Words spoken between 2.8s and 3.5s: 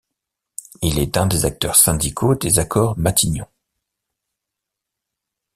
Matignon.